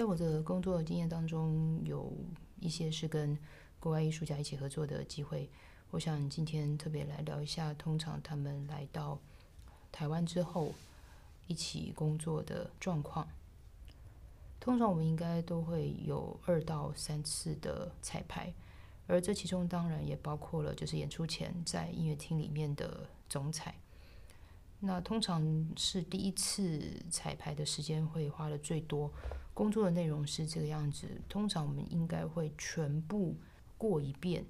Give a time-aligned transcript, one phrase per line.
[0.00, 2.10] 在我的工作经验当中，有
[2.58, 3.36] 一些是跟
[3.78, 5.46] 国外艺术家一起合作的机会。
[5.90, 9.18] 我想今天特别来聊一下，通常他们来到
[9.92, 10.72] 台湾之后
[11.48, 13.28] 一起工作的状况。
[14.58, 18.50] 通常我们应该都会有二到三次的彩排，
[19.06, 23.74] 而这其中当然也包括了就是演出前在音乐厅里面的总彩。
[24.80, 26.80] 那通常是第一次
[27.10, 29.12] 彩排的时间会花的最多，
[29.52, 31.06] 工作的内容是这个样子。
[31.28, 33.36] 通常我们应该会全部
[33.76, 34.44] 过一遍。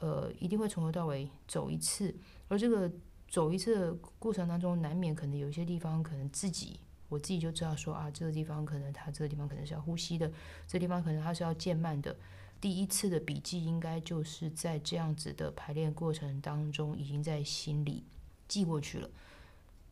[0.00, 2.14] 呃，一定会从头到尾走一次，
[2.46, 2.90] 而这个
[3.28, 10.30] 走一次的过程当中，难免可能有一些地方可能自己我自己就知道说啊，这个地方可能它这个地方可能是要呼吸的，
[10.68, 12.16] 这地方可能它是要渐慢的。
[12.60, 18.04] 第一次的笔记应该就是在这样子的排练过程当中已经在心里
[18.46, 19.10] 记过去了。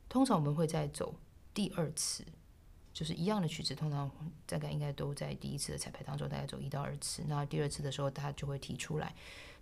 [0.09, 1.15] 通常我们会再走
[1.53, 2.25] 第二次，
[2.93, 4.11] 就是一样的曲子，通常
[4.47, 9.15] 大概应该都在第一次的彩排当中大概走一到二次，那第二次的时候他就会提出来。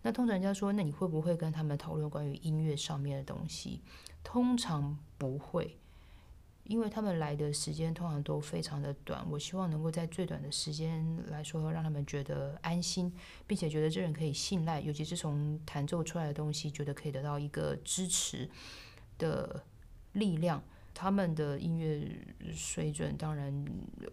[0.02, 3.80] 那通常人家说，那你会不会跟他们讨论关于音乐上面的东西？
[4.22, 5.78] 通常不会，
[6.64, 9.26] 因为他们来的时间通常都非常的短。
[9.30, 13.10] 我希望能够在最短的时间来说，让他们觉得安心，
[13.46, 18.50] 并且觉得这人可以信赖，尤其是从弹奏出来的东西，觉得可以得到一个支持
[19.16, 19.62] 的
[20.14, 20.60] 力量。
[20.96, 22.08] 他们的音乐
[22.52, 23.52] 水准当然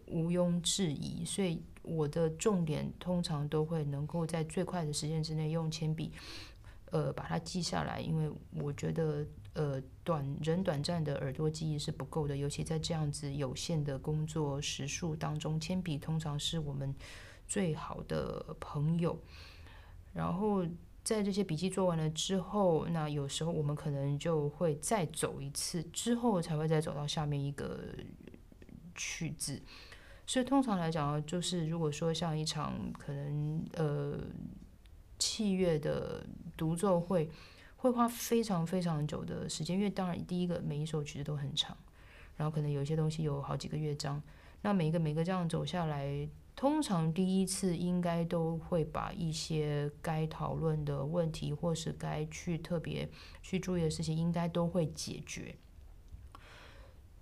[0.08, 6.12] 毋庸置疑，所以我的重点通常都会能够在最快的时间之内用铅笔，
[6.90, 8.02] 呃，把它记下来。
[8.02, 16.96] 因为我觉得，呃，短人短暂的耳朵记忆是不够的，尤其在这样子有限的工作时数当中，铅笔通常是我们
[17.48, 19.16] 最好的朋友。
[20.14, 20.66] 然后。
[21.04, 27.80] 在这些笔记做完了之后，那有时候我们可能就会再走一次，之后才会再走到下面一个
[28.94, 29.60] 曲子。
[30.28, 34.20] 所以通常来讲，就是如果说像一场可能呃
[35.18, 36.24] 器乐的
[36.56, 37.30] 独奏会，
[37.78, 41.76] 会花非常非常久的时间，因为当然第一个每一首曲子都很长，
[42.38, 44.22] 然后可能有一些东西有好几个乐章，
[44.62, 46.30] 那每一个每个这样走下来。
[46.54, 53.10] 通常第一次应该都会把一些该讨论的问题，或是该去特别
[53.42, 55.56] 去注意的事情，应该都会解决。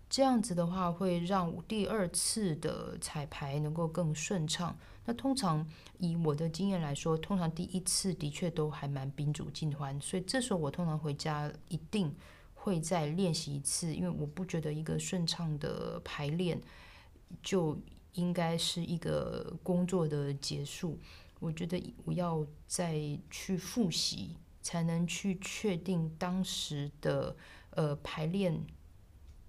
[0.10, 4.78] 这样子的话，会让第二次的彩排能够更顺畅。
[5.06, 5.66] 那通常
[6.00, 12.14] 以我的经验来说，通常第一次的确都还蛮宾主尽欢，所以这时候我通常回家一定
[12.56, 16.60] 会再练习一次，因为我不觉得一个顺畅的排练
[17.42, 17.80] 就。
[18.14, 20.98] 应该是一个工作的结束，
[21.40, 23.00] 我觉得我要再
[23.30, 27.36] 去复习，才能去确定当时的
[27.72, 28.66] 呃排练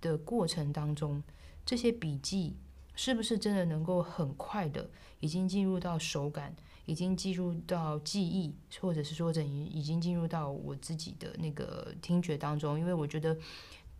[0.00, 1.22] 的过程当中，
[1.64, 2.56] 这些笔记
[2.94, 4.90] 是不是真的能够很快的
[5.20, 6.54] 已经进入到手感，
[6.84, 13.36] 已经进入到记忆，或者是说等于已经进入到我自己的那个听觉当中，因为我觉得。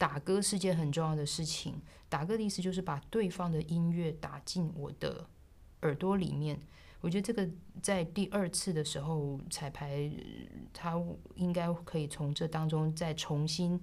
[0.01, 1.79] 打歌是件很重要的事情。
[2.09, 5.29] 打歌的意思就是把对方的音乐打进我的
[5.83, 6.59] 耳朵里面。
[7.03, 7.47] 我觉得这个
[7.83, 10.11] 在第二次的时候彩排，
[10.73, 10.99] 他
[11.35, 13.79] 应该可以从这当中再重新、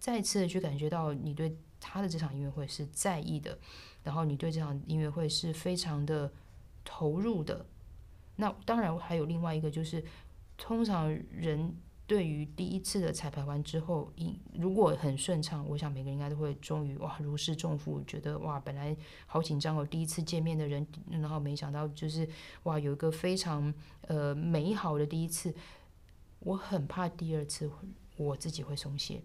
[0.00, 3.56] 再次的去感觉到你对他的这场音乐会是在意的，
[4.02, 6.32] 然后你对这场音乐会是非常的
[6.84, 7.64] 投入的。
[8.34, 10.04] 那当然还有另外一个就是，
[10.56, 11.76] 通常人。
[12.10, 22.28] 对于第一次的彩排完之后，应如果很顺畅，我想每个人应该都会终于哇如释重负，觉得哇本来好紧张哦，第一次见面的人，然后没想到就是
[22.64, 23.72] 哇有一个非常
[24.08, 25.54] 呃美好的第一次，
[26.40, 27.70] 我很怕第二次
[28.16, 29.22] 我自己会松懈，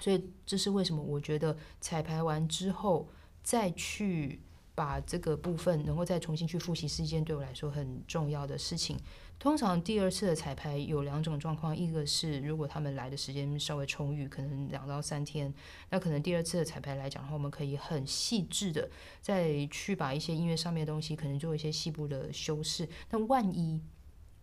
[0.00, 3.08] 所以这是为什么我觉得彩排完之后
[3.40, 4.40] 再去
[4.74, 8.98] 把这个部分能够再重新去复习是一件对我来说很重要的事情。
[9.40, 15.52] 通常第二次的彩排有两种状况，一个是如果他们来的时间稍微充裕，可能两到三天，
[15.88, 18.90] 那可能第二次的彩排来讲的话，我们可以很细致的
[19.22, 22.86] 再去把一些音乐上面的东西，可能做一些细部的修饰。
[23.08, 23.80] 那万一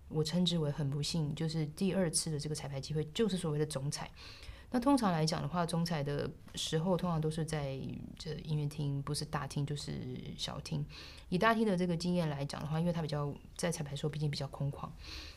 [0.07, 4.09] 我称之为很不幸，就是第二次的这个彩排机会就是所谓的总彩。
[4.69, 7.79] 那通常来讲的话，中彩的时候通常都是在
[8.17, 9.93] 这音乐厅，不是大厅就是
[10.37, 10.85] 小厅。
[11.29, 14.89] 以大厅的这个经验来讲的话，因为它比较在彩排的时候毕竟比较空旷，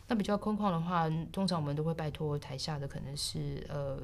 [0.09, 4.00] 那比较空旷的话，通常我们都会拜托台下的可能是呃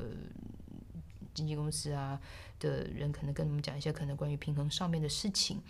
[1.34, 2.20] 经纪公司啊
[2.60, 5.60] 的人，可能跟我们讲一些可能关于平衡上面的事情。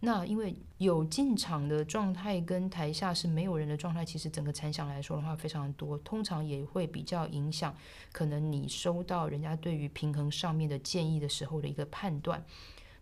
[0.00, 7.74] 那因为有进场的状态跟台下是没有人的状态，其实整个残响来说的话非常多，通常也会比较影响
[8.12, 12.44] 可能你收到人家对于平衡上面的建议的时候的一个判断。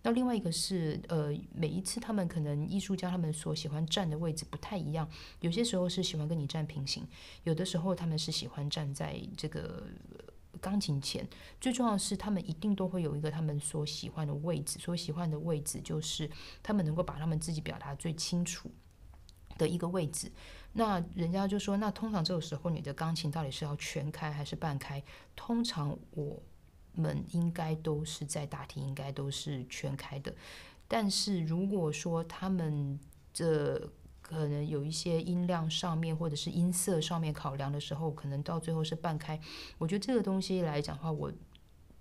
[0.02, 5.06] 那另外一个是，呃，每一次他们可能艺术家他们所喜欢站的位置不太一样，
[5.40, 7.04] 有些时候是喜欢跟你站平行，
[7.42, 9.82] 有的时候他们是喜欢站在这个
[10.60, 11.26] 钢琴前。
[11.60, 16.30] 最重要的是，他们一定都会有一个他们所喜欢的位置，所喜欢的位置就是
[16.62, 18.70] 他们能够把他们自己表达最清楚
[19.58, 20.30] 的一个位置。
[20.72, 25.02] 那人家就说，那通常这个时候你的钢琴到底是要全开还是半开？
[25.34, 26.42] 通常我
[26.92, 30.34] 们应该都是在大厅，应该都是全开的。
[30.86, 33.00] 但是如果说他们
[33.32, 33.90] 这
[34.28, 39.40] 可能有一些音量上面或者是音色上面考量的时候，可能到最后是半开。
[39.78, 41.32] 我觉得这个东西来讲的话，我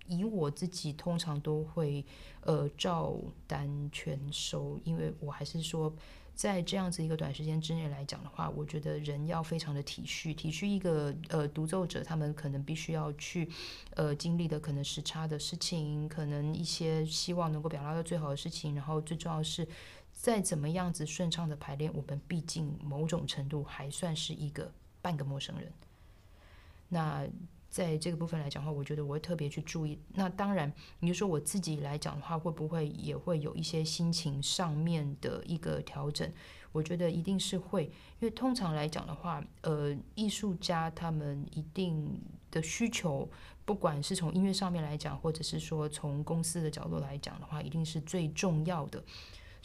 [0.06, 2.04] 以我自己通常都会
[2.40, 5.94] 呃照单全收，因为我还是说。
[6.36, 13.48] 在这样子一个短时间之内来讲的话，我觉得人要非常的体恤，体恤一个呃独奏者，他们可能必须要去
[13.94, 19.66] 呃经历的可能时差的事情，可能一些希望能够表达到最好的事情，然后最重要是
[20.16, 25.70] 再怎么样子顺畅的排练，我们毕竟某种程度还算是一个半个陌生人，
[26.88, 27.28] 那。
[27.68, 29.98] 在这个部分来讲的话，我觉得我会特别去注意。
[30.14, 36.32] 那当然，你就说我自己来讲的话，会不会也会有一些心情上面的一个调整？
[36.72, 42.18] 我觉得一定是会，因为通常来讲的话，呃，艺术家他们一定
[42.50, 43.28] 的需求，
[43.66, 49.04] 不管是从音乐上面来讲，或者是说从公司的角度来讲的话，一定是最重要的。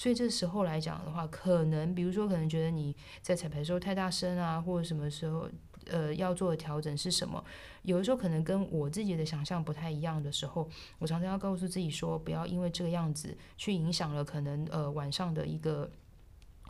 [0.02, 5.48] 所以这时候来讲的话，可能比如说，可能觉得你在彩排的时候太大声啊，或者什么时候。
[5.88, 7.44] 呃，要做的调整是什么？
[7.82, 10.70] 有的时候可能跟我自己的想象不太一样的时候，
[11.00, 15.90] 我常常要告诉自己说，不要因为这个样子去影响了可能呃晚上的一个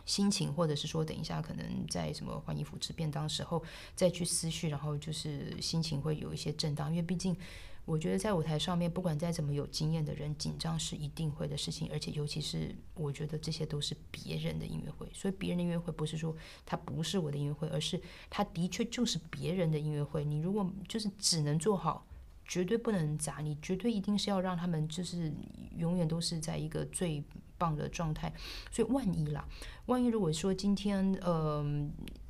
[0.06, 3.62] 心情，或者是说等一下可能在什么换衣服、吃便当时候
[3.94, 7.36] 再去思绪，然后就是心情会有一些震荡，因为毕竟。
[7.84, 11.88] 我觉得在舞台上面，不管再怎么有经验的人，紧张是一定会的事情。
[11.90, 16.34] 而且，尤其是我觉得这些都是别人的音乐会，所以别人的音乐会不是说
[16.64, 18.00] 他不是我的音乐会，而是
[18.30, 20.24] 他的确就是别人的音乐会。
[20.24, 22.06] 你如果就是只能做好。
[22.44, 25.32] 绝对不能砸，你绝对一定是要让他们就是
[25.76, 27.22] 永远都是在一个最
[27.56, 28.30] 棒的状态。
[28.70, 29.48] 所以万一啦，
[29.86, 31.64] 万一如果说今天呃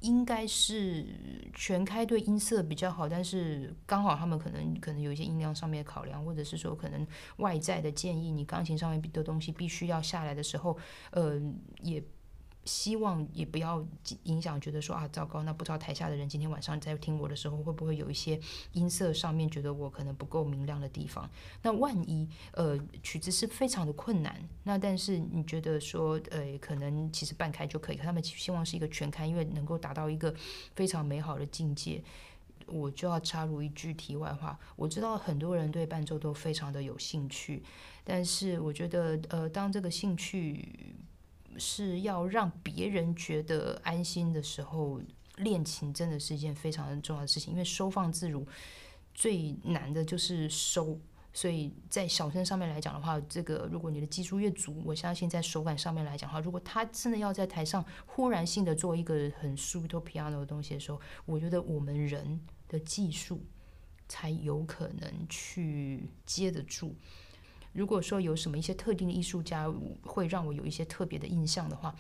[0.03, 1.07] 应该是
[1.55, 7.07] 全开对音色比较好，但是刚好他们可能可能有一些音量上面的考量，或者是说可能
[7.39, 10.77] 外在的建议，你钢琴上面的东西必须要下来的时候，
[11.13, 11.41] 呃
[11.83, 12.03] 也。
[12.65, 13.85] 希望也不要
[14.25, 18.39] 影响，觉得说啊，糟糕，那不知道台下的人今天晚上在听我的时候，会不会有一些
[18.73, 21.29] 音色上面觉得我可能不够明亮的地方？
[21.63, 30.33] 那万一呃曲子是非常的困难，那但是你觉得说呃可能其实半开就可以，他们希望是一个全开，因为能够达到一个
[30.77, 32.01] 非常美好的境界。
[32.67, 37.61] 我就要插入一句题外话，我知道很多人对伴奏都非常的有兴趣，
[38.05, 40.95] 但是我觉得呃当这个兴趣。
[41.59, 45.01] 是要让别人觉得安心的时候，
[45.37, 47.53] 练琴真的是一件非常重要的事情。
[47.53, 48.47] 因为收放自如
[49.15, 50.99] 最难的就是收，
[51.33, 63.45] 所以在小声上面来讲的话，这个如果你的技术越足，我相信在手感上面来讲的话，如果他真的要在台上忽然性的做一个很 super piano 的东西的时候，我觉得我们人的技术
[64.09, 66.95] 才有可能去接得住。
[67.73, 71.95] 如果说有什么一些特定的艺术家会让我有一些特别的印象的话，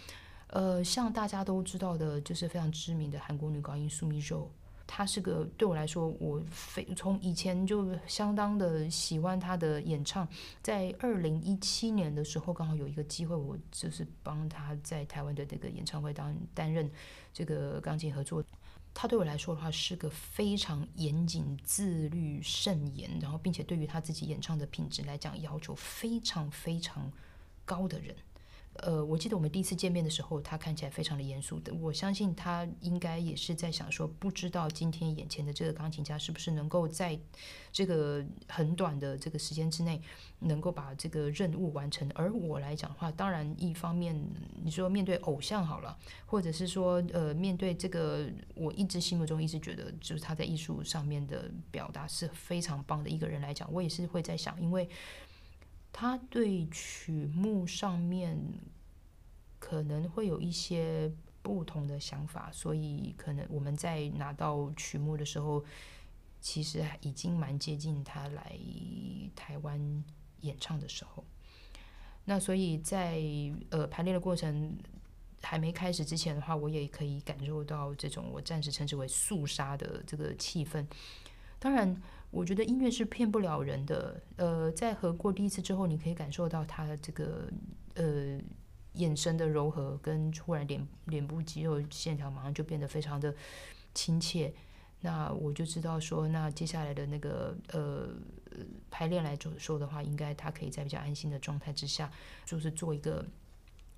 [0.49, 4.51] 呃，像大家都知道的，就是非常知名的韩国女高音苏米肉，
[4.87, 10.29] 她是个对我来说，我非从以前就相当的喜欢她的演唱。
[10.63, 16.91] 在二零一七年的时候，刚好有一个机会，我就是帮她在台湾的这个演唱会当担任
[17.33, 18.45] 这个钢琴合作。
[18.95, 27.11] 他对我来说的话，是个非常严谨、自律慎言，然后并且对于他自己演唱的品质来讲，要求非常非常
[27.65, 28.15] 高的人。
[28.77, 31.73] 呃，我记得我们第一次见面的时候，他看起来非常的严肃的。
[31.75, 37.19] 我相信他应该也是在想说，不知道今天眼前的这个钢琴家是不是能够在
[37.71, 40.01] 这个很短的这个时间之内，
[40.39, 42.11] 能够把这个任务完成。
[42.15, 44.19] 而我来讲的话，当然一方面
[44.65, 54.89] 你说面对偶像好了，或者是说呃面对这个我一直心目中一直觉得就是他在艺术上面的表达是非常棒的一个人来讲，我也是会在想，因为。
[55.93, 58.39] 他对曲目上面
[59.59, 65.63] 可能会有一些不同的想法，所以可能我们在拿到曲目的时候，
[66.41, 68.59] 其实已经蛮接近他来
[69.37, 70.03] 台湾
[70.41, 71.23] 演唱的时候。
[72.25, 73.21] 那所以在
[73.69, 74.77] 呃排练的过程
[75.43, 80.87] 还没开始之前的话，我也可以感受到这种我暂时称之为肃杀的这个气氛。
[81.59, 82.01] 当然。
[82.33, 84.21] 我觉得音乐是骗不了人的。
[84.37, 87.47] 呃，在合过第一次之后，你可以感受到他的这个
[87.95, 88.41] 呃
[88.95, 93.35] 眼神的柔和，跟突然脸脸部肌肉线条马上就变得非常的
[93.93, 94.53] 亲切。
[95.03, 98.09] 那我就知道说，那接下来的那个呃
[98.91, 102.11] 排练来说说的话，应该他可以在比较安心的状态之下，
[102.47, 103.23] 就是做一个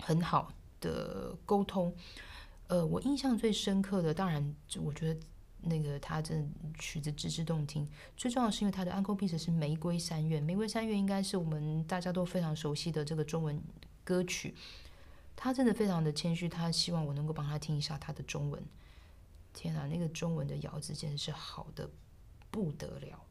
[0.00, 1.94] 很好的沟通。
[2.66, 5.20] 呃，我印象最深刻的，当然我觉得。
[5.66, 6.44] 那个他的
[6.78, 13.60] 曲子直至动听，最重要是因为他的 Uncle Piece 是《玫瑰三月》，《玫瑰三月》应该是我们大家都非常熟悉的这个中文
[14.04, 14.54] 歌曲。
[15.36, 18.62] 他真的非常的谦虚，他希望我能够帮他听一下他的中文。
[19.52, 21.90] 天啊，那个中文的咬字简直是好的
[22.50, 23.24] 不得了！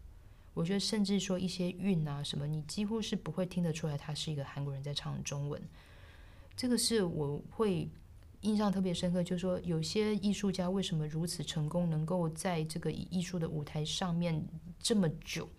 [0.54, 5.62] 我觉得甚至说一些韵啊什么，你几乎是不会听得出来他是一个韩国人在唱中文。
[6.56, 7.90] 这个是我会。
[8.44, 14.46] 印象特别深刻，就是说有些艺术家为什么如此成功，能够在这个艺术的舞台上面
[14.80, 15.50] 这么久？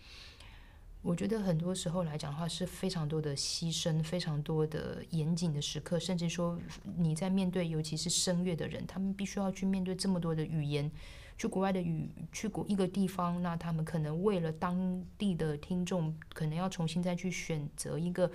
[1.01, 6.59] 我觉得很多时候来讲的话，是非常多的牺牲，非常多的严谨的时刻，甚至说
[6.97, 10.91] 你在面对尤其是声乐的人，他们必须要去面对这么多的语言，
[11.39, 18.31] 去国外的语，去国一个地方，那他们可能为了当地的听众，可能要重新再去选择一个，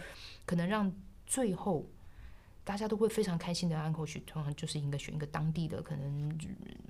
[0.45, 0.91] 可能让
[1.27, 1.85] 最后。
[2.69, 6.37] 大家都会非常开心的安口曲，通常就是应该选一个当地的可能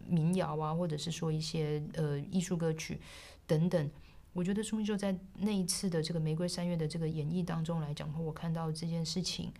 [0.05, 2.99] 民谣啊，或者是说一些呃艺术歌曲
[3.47, 3.89] 等等。
[4.33, 9.53] 我觉得苏明秀在那一次的这个玫瑰三月的这个演绎当中来讲的话，我看到这件事情，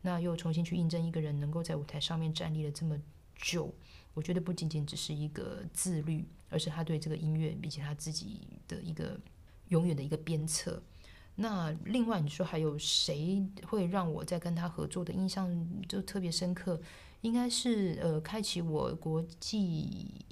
[0.00, 2.98] 那又重新去印证一个人能够在舞台上面站立了这么
[3.36, 3.70] 久，
[4.14, 9.20] 我觉得不仅仅只是一个自律，而是他对这个音乐以及他自己的一个
[9.68, 10.82] 永远的一个鞭策。
[11.40, 15.48] 那另外你说还有谁会让我在跟他合作的印象
[15.88, 16.80] 就特别深刻？
[17.20, 20.24] 应该是呃，开启我国际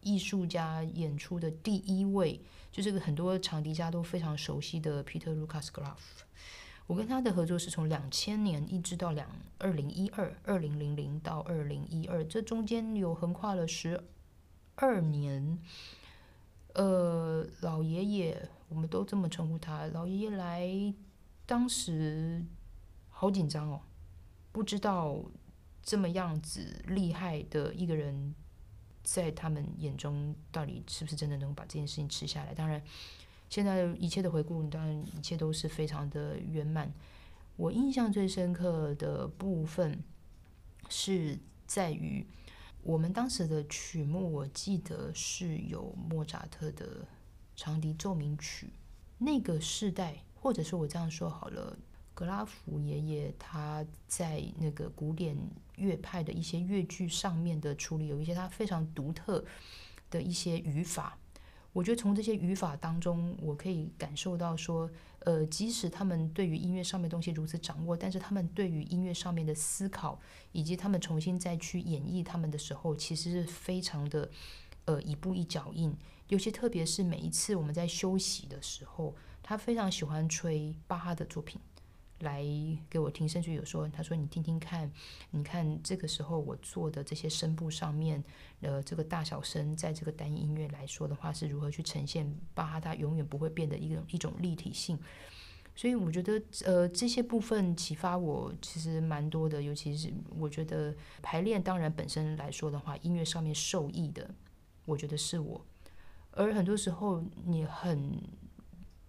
[0.00, 2.40] 艺术家演出的第一位，
[2.72, 5.98] 就这个很多场地家都非常熟悉的 Peter Lucas Graf。
[6.86, 9.28] 我跟他的合作是从两千年一直到两
[9.58, 14.02] 二零一二二零零零到二零一二，这中间有横跨了十
[14.76, 15.58] 二年。
[16.74, 19.86] 呃，老爷爷，我们都这么称呼他。
[19.86, 20.68] 老爷爷来，
[21.46, 22.44] 当时
[23.10, 23.80] 好紧张哦，
[24.50, 25.24] 不知道
[25.82, 28.34] 这么样子厉害的一个人，
[29.04, 32.52] 在他们眼中到底是不是真的能把这件事情吃下来？
[32.52, 32.82] 当然，
[33.48, 36.92] 现在一切的回顾，当然一切都是非常的圆满。
[37.56, 40.02] 我印象最深刻的部分
[40.88, 42.26] 是在于。
[42.84, 47.08] 我们当时的曲目，我记得是有莫扎特的
[47.56, 48.68] 长笛奏鸣曲。
[49.16, 51.74] 那个世代，或者是我这样说好了，
[52.12, 55.34] 格拉夫爷爷他在那个古典
[55.76, 59.42] 乐派的一些乐句上面的处理，有一些他非常独特
[60.10, 61.16] 的一些语法。
[61.72, 64.90] 我觉得从这些语法当中，我可以感受到说。
[65.24, 70.20] 呃，即使他们对于音乐上面东西如此掌握，但是他们对于音乐上面的思考，
[70.52, 74.30] 以及他们重新再去演绎他们的时候，其实是非常的
[74.84, 75.96] 呃一步一脚印。
[76.28, 81.60] 尤其特别是每一次我们在休息的时候，他非常喜欢吹巴哈的作品。
[82.24, 82.42] 来
[82.90, 84.90] 给我听，甚至有说，他说你听听看，
[85.30, 88.24] 你看这个时候我做的这些声部上面，
[88.60, 94.98] 呃，这个大小声，在这个单音乐来说的话，是如何去呈现巴哈它永远不会变的一种一种立体性。
[95.76, 104.28] 所以我觉得，呃，这些部分启发我其实蛮多的，尤其是我觉得排练当然本身来说的话，音乐上面受益的，
[104.84, 105.64] 我觉得是我，
[106.30, 108.12] 而很多时候你很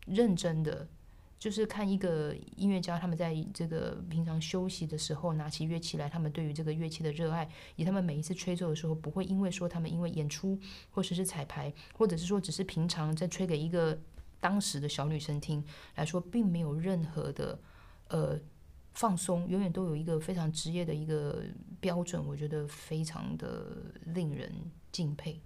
[0.06, 0.88] 认真的。
[1.38, 10.58] 就是看一个音乐家，他们在这个平常休息的时候拿起乐器来，他们对于这个乐器的热爱，以他们每一次吹奏的时候，不会因为说他们因为演出
[10.90, 14.00] 或者是彩排，或者是说只是平常在吹给一个
[14.40, 15.64] 当时的小女生听
[15.96, 17.60] 来说，并没有任何的
[18.08, 18.40] 呃
[18.94, 21.44] 放松，永远都有一个非常职业的一个
[21.80, 24.52] 标准，我觉得非常的令人
[24.92, 25.40] 敬佩。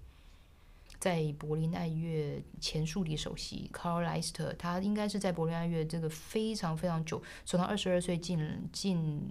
[1.00, 8.38] 在柏林爱乐前助理首席 Carl Leister，他应该是在柏林爱乐这个非常非常久，从他二十二岁进
[8.74, 9.22] 进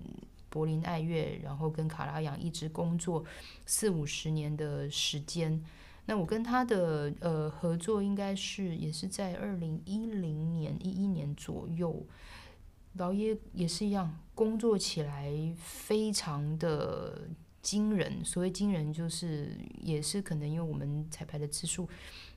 [0.48, 3.22] 柏林爱乐，然后跟卡拉扬一直工作
[3.66, 5.62] 四五十年的时间。
[6.06, 12.06] 那我跟他的呃合作应该是也是在二零一零年一一年左右，
[12.94, 17.28] 老爷也是一样，工作起来非常的。
[17.68, 21.86] 惊人，所谓惊人，就是也是可能因为我们彩排的次数，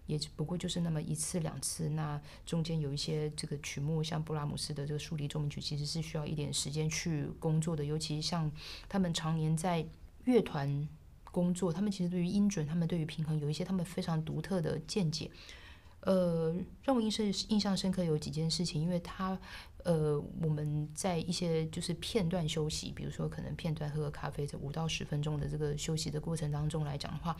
[0.05, 1.88] 也不过就是那么一次两次。
[1.91, 7.85] 那中间有一些这个曲目，像布拉姆斯的这个竖笛奏鸣曲，其实是需要一点时间去工作的。
[7.85, 8.51] 尤其像
[8.89, 9.85] 他们常年在
[10.25, 10.85] 乐团
[11.23, 15.31] 工作，他们其实对于音准，他们对于平衡，有一些他们非常独特的见解。
[16.01, 19.39] 呃，让我印象印象深刻有几件事情，因为他。
[19.83, 27.35] 呃，我们在一些就是片段休息，比如说可能片段喝个咖啡，这五到十分钟的这个休息的过程当中来讲的话，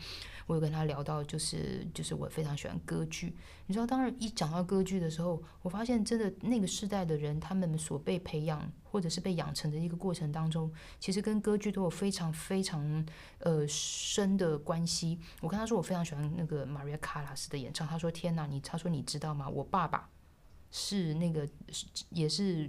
[0.46, 3.36] 我有跟他聊到，就是就是我非常喜欢歌剧。
[3.66, 13.06] 你知道，当然一讲到歌剧的时候，我发现真的那个时代的人，他们所被培养或者是被养成的一个过程当中，其实跟歌剧都有非常非常
[13.38, 15.18] 呃深的关系。
[15.40, 17.86] 我跟他说，我非常喜欢那个 Maria Callas 的演唱。
[17.86, 19.48] 他说：“天哪，你他说你知道吗？
[19.48, 20.08] 我爸爸。”
[20.72, 21.48] 是那个
[22.10, 22.68] 也是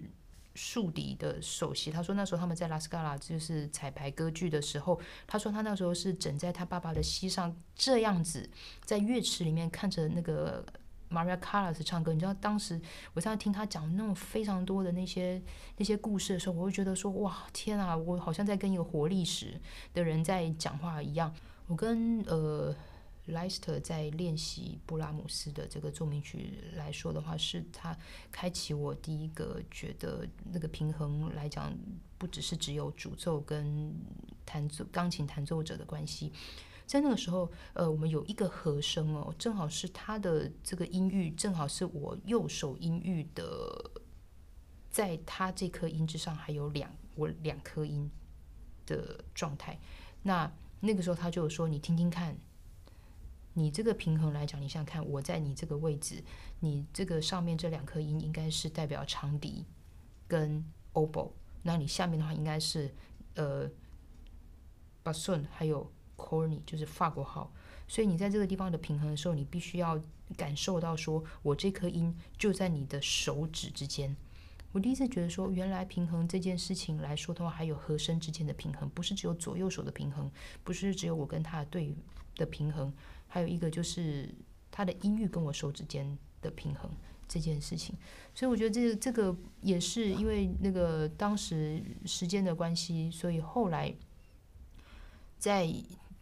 [0.54, 1.90] 竖笛的首席。
[1.90, 8.48] 他说那时候他们在拉斯卡拉就是彩排歌剧的时候，他说他那时候是枕在他爸爸的膝上，这样子
[8.86, 10.64] 在乐池里面看着那个
[11.10, 12.14] Maria Callas 唱歌。
[12.14, 12.80] 你知道当时
[13.14, 15.42] 我在听他讲那种非常多的那些
[15.78, 19.60] 那些故事的时候，我会觉得说哇天啊，我好像在跟一个活历史
[19.94, 21.34] 的人在讲话一样。
[21.68, 22.76] 我跟呃。
[23.28, 27.98] 莱斯特在练习布拉姆斯的这个奏鸣曲来说的话，是他
[28.32, 31.74] 开启我第一个觉得那个平衡来讲，
[32.18, 33.96] 不只是只有主奏跟
[34.46, 36.34] 弹奏钢琴弹奏者的关系。
[36.86, 43.90] 在那个时候，呃，我们有一个和声哦，正好是他的这个音域，正好是我右手音域的，
[44.90, 48.12] 在他这颗音之上还有两我两颗音
[48.86, 49.80] 的状态。
[50.24, 50.52] 那
[50.82, 52.38] 那个时候他就说：“你听听看。”
[53.54, 56.24] 你这个平衡来讲，你想想看，我在你这个位置，
[56.60, 59.66] 你这个上面这两颗音应该是代表长笛
[60.28, 61.32] 跟 oboe，
[61.62, 62.94] 那你下面的话应该是
[63.36, 63.70] 呃
[65.04, 67.54] bassoon 还有 corny，就是法国号。
[67.88, 70.02] 所以你在这个地方的平衡的时候，你必须要
[70.36, 74.16] 感受到，说我这颗音就在你的手指之间。
[74.72, 80.32] 我第一次觉得说，原来平衡这件事情来说的话，还有和声之间的平衡，不是只有左右手的平衡，
[80.64, 81.96] 不是只有我跟他的对
[82.36, 82.92] 的平衡。
[83.34, 84.30] 还有一个就是
[84.70, 86.88] 他的音域跟我手指间的平衡
[87.28, 87.96] 这件事情，
[88.36, 93.92] 所以我觉得这这个也是因为那个当时时间的关系，所以后来
[95.40, 95.68] 在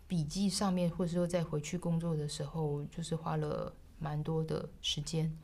[0.08, 5.38] 笔记上面，或者说在回去工作的时候，就是花了蛮多的时间。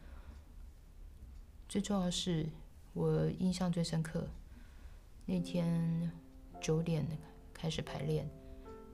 [1.68, 2.48] 最重要是
[2.94, 4.26] 我印象最深刻，
[5.26, 6.10] 那天
[6.62, 7.06] 九点
[7.54, 8.26] 开始排练，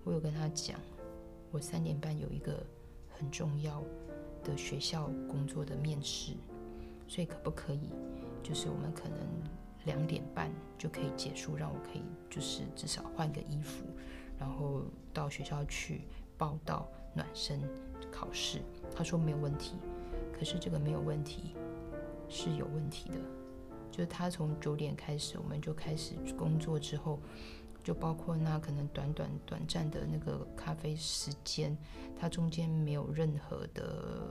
[0.03, 0.79] 我有跟他讲。
[1.53, 2.65] 我三点半有一个
[3.15, 3.83] 很重要
[4.43, 6.33] 的学校工作的面试，
[7.07, 7.91] 所以可不可以，
[8.41, 9.19] 就是我们可能
[9.85, 13.85] 两点半就可以结束，让我可以就是至少换个衣服，
[14.39, 14.81] 然后
[15.13, 16.01] 到学校去
[16.39, 17.61] 报道、暖身、
[18.11, 18.59] 考试。
[18.95, 19.75] 他说没有问题，
[20.35, 21.53] 可是这个没有问题
[22.29, 23.17] 是有问题的，
[23.91, 27.19] 就是他从九点开始，我们就开始工作之后。
[27.83, 31.77] 就包括那可能短短短暂的那个咖啡时间，
[32.17, 34.25] 它中间没有任何的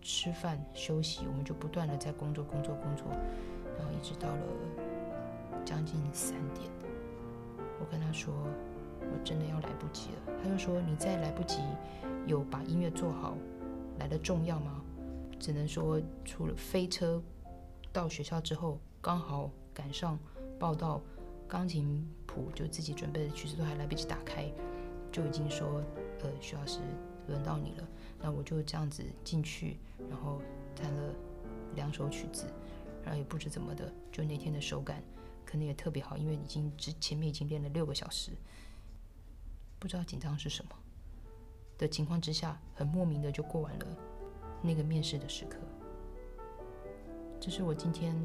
[0.00, 3.06] 吃饭休息，我们就不断的在工作工作工作，
[3.76, 4.42] 然后一直到了
[5.64, 6.70] 将近三点，
[7.80, 8.32] 我跟他说
[9.00, 11.58] 我真的要来不及了，他就说你再来不及
[12.24, 13.36] 有把音乐做好
[13.98, 14.80] 来的重要吗？
[15.40, 17.20] 只能说除了飞车
[17.92, 20.16] 到学校之后刚好赶上
[20.56, 21.02] 报道。
[21.46, 24.50] 钢琴谱就自己准备的曲子都还来不及打开，
[25.12, 25.80] 就已经说，
[26.22, 26.80] 呃，徐老师
[27.28, 27.88] 轮到你了。
[28.20, 29.76] 那我就这样子进去，
[30.10, 30.40] 然后
[30.74, 31.14] 弹了
[31.76, 32.46] 两首曲子，
[33.04, 35.00] 然后也不知怎么的，就那天的手感
[35.46, 38.32] 可能也特别好，因为已经之前面已经练了六个小时，
[39.78, 40.72] 不知道紧张是什么
[41.78, 43.86] 的情况之下，很莫名的就过完了
[44.60, 45.58] 那个面试的时刻。
[47.38, 48.16] 这是我今天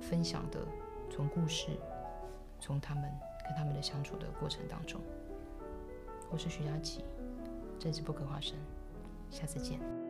[0.00, 0.66] 分享的，
[1.10, 1.78] 从故事。
[2.60, 3.04] 从他们
[3.44, 5.00] 跟他们的相处的过程当中，
[6.30, 7.04] 我是徐佳琪，
[7.78, 8.56] 这是不可花生，
[9.30, 10.07] 下次见。